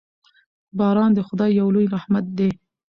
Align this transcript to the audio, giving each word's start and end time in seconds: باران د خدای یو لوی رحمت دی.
باران 0.77 1.11
د 1.15 1.19
خدای 1.27 1.51
یو 1.59 1.67
لوی 1.75 1.87
رحمت 1.95 2.25
دی. 2.37 2.49